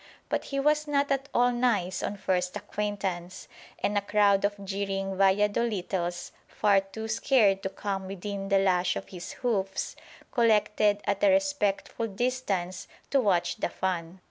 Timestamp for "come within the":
7.69-8.57